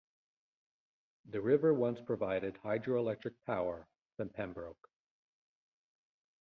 The 1.25 1.39
river 1.41 1.75
once 1.75 2.01
provided 2.01 2.55
hydroelectric 2.63 3.35
power 3.45 3.87
for 4.17 4.25
Pembroke. 4.25 4.89